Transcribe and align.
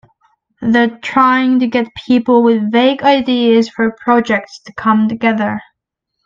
They're 0.63 0.97
trying 1.03 1.59
to 1.59 1.67
get 1.67 1.93
people 2.07 2.41
with 2.41 2.71
vague 2.71 3.03
ideas 3.03 3.69
for 3.69 3.95
projects 4.03 4.59
to 4.65 4.73
come 4.73 5.07
together. 5.07 5.61